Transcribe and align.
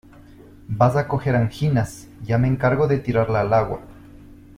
vas 0.79 0.95
a 0.95 1.07
coger 1.07 1.35
anginas, 1.35 2.07
ya 2.23 2.39
me 2.39 2.47
encargo 2.47 2.87
de 2.87 2.97
tirarla 2.97 3.41
al 3.41 3.53
agua. 3.53 3.81